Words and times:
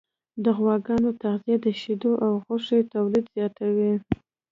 د 0.43 0.45
غواګانو 0.57 1.09
تغذیه 1.23 1.57
د 1.65 1.67
شیدو 1.81 2.11
او 2.25 2.31
غوښې 2.45 2.79
تولید 2.93 3.25
زیاتوي. 3.35 3.93